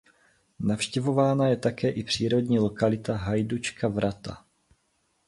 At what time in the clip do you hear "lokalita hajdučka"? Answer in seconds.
2.59-3.87